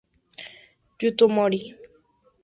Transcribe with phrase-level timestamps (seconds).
[0.99, 1.61] Yuto Mori